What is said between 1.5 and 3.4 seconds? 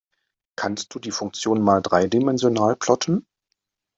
mal dreidimensional plotten?